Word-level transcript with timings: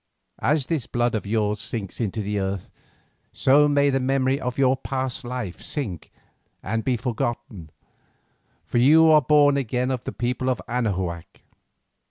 "As 0.39 0.65
this 0.65 0.87
blood 0.87 1.13
of 1.13 1.27
yours 1.27 1.59
sinks 1.59 2.01
into 2.01 2.23
the 2.23 2.39
earth, 2.39 2.71
so 3.33 3.67
may 3.67 3.91
the 3.91 3.99
memory 3.99 4.39
of 4.41 4.57
your 4.57 4.75
past 4.75 5.23
life 5.23 5.61
sink 5.61 6.11
and 6.63 6.83
be 6.83 6.97
forgotten, 6.97 7.69
for 8.65 8.79
you 8.79 9.07
are 9.09 9.21
born 9.21 9.57
again 9.57 9.91
of 9.91 10.03
the 10.05 10.11
people 10.11 10.49
of 10.49 10.59
Anahuac. 10.67 11.41